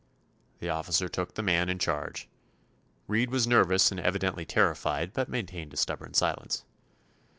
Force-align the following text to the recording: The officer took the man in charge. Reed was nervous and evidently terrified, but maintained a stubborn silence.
The 0.57 0.69
officer 0.69 1.07
took 1.07 1.35
the 1.35 1.43
man 1.43 1.69
in 1.69 1.77
charge. 1.77 2.27
Reed 3.07 3.29
was 3.29 3.45
nervous 3.45 3.91
and 3.91 3.99
evidently 3.99 4.45
terrified, 4.47 5.13
but 5.13 5.29
maintained 5.29 5.75
a 5.75 5.77
stubborn 5.77 6.15
silence. 6.15 6.65